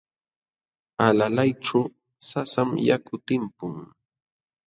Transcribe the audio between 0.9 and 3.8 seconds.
Alalayćhu sasam yaku timpun.